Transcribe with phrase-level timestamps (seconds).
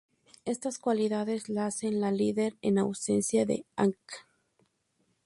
[0.45, 3.99] Estas cualidades la hacen la líder en ausencia de Hank.